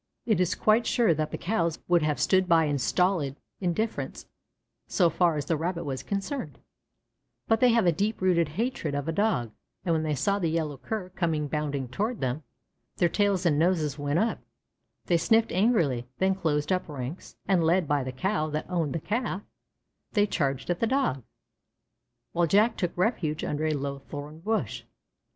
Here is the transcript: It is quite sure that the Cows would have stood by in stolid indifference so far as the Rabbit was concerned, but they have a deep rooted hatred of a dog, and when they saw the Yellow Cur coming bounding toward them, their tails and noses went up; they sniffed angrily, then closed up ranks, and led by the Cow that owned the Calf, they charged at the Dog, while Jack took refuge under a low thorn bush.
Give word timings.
It 0.25 0.39
is 0.39 0.55
quite 0.55 0.87
sure 0.87 1.13
that 1.13 1.29
the 1.29 1.37
Cows 1.37 1.77
would 1.87 2.01
have 2.01 2.19
stood 2.19 2.47
by 2.49 2.65
in 2.65 2.79
stolid 2.79 3.35
indifference 3.59 4.25
so 4.87 5.11
far 5.11 5.37
as 5.37 5.45
the 5.45 5.55
Rabbit 5.55 5.83
was 5.83 6.01
concerned, 6.01 6.57
but 7.47 7.59
they 7.59 7.69
have 7.69 7.85
a 7.85 7.91
deep 7.91 8.19
rooted 8.19 8.47
hatred 8.57 8.95
of 8.95 9.07
a 9.07 9.11
dog, 9.11 9.51
and 9.85 9.93
when 9.93 10.01
they 10.01 10.15
saw 10.15 10.39
the 10.39 10.49
Yellow 10.49 10.77
Cur 10.77 11.09
coming 11.09 11.47
bounding 11.47 11.87
toward 11.87 12.19
them, 12.19 12.41
their 12.97 13.09
tails 13.09 13.45
and 13.45 13.59
noses 13.59 13.99
went 13.99 14.17
up; 14.17 14.39
they 15.05 15.17
sniffed 15.17 15.51
angrily, 15.51 16.07
then 16.17 16.33
closed 16.33 16.71
up 16.71 16.89
ranks, 16.89 17.35
and 17.47 17.63
led 17.63 17.87
by 17.87 18.03
the 18.03 18.11
Cow 18.11 18.49
that 18.49 18.67
owned 18.71 18.93
the 18.95 18.99
Calf, 18.99 19.43
they 20.13 20.25
charged 20.25 20.71
at 20.71 20.79
the 20.79 20.87
Dog, 20.87 21.21
while 22.31 22.47
Jack 22.47 22.75
took 22.75 22.97
refuge 22.97 23.43
under 23.43 23.67
a 23.67 23.73
low 23.75 23.99
thorn 23.99 24.39
bush. 24.39 24.81